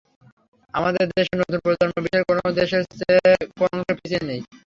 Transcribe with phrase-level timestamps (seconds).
[0.73, 4.41] আমাদের দেশের নতুন প্রজন্ম বিশ্বের কোনো দেশের চেয়ে কোনো অংশে পিছিয়ে নেই।